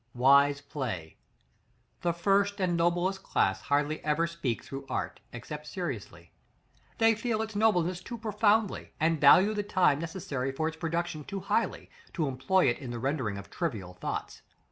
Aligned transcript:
Wise 0.15 0.61
play. 0.61 1.17
The 2.01 2.11
first 2.11 2.59
and 2.59 2.75
noblest 2.75 3.21
class 3.21 3.61
hardly 3.61 4.03
ever 4.03 4.25
speak 4.25 4.63
through 4.63 4.87
art, 4.89 5.19
except 5.31 5.67
seriously; 5.67 6.33
they 6.97 7.13
feel 7.13 7.39
its 7.43 7.55
nobleness 7.55 8.01
too 8.01 8.17
profoundly, 8.17 8.93
and 8.99 9.21
value 9.21 9.53
the 9.53 9.61
time 9.61 9.99
necessary 9.99 10.51
for 10.51 10.67
its 10.67 10.77
production 10.77 11.23
too 11.23 11.41
highly, 11.41 11.87
to 12.13 12.27
employ 12.27 12.65
it 12.65 12.79
in 12.79 12.89
the 12.89 12.97
rendering 12.97 13.37
of 13.37 13.51
trivial 13.51 13.93
thoughts. 13.93 14.41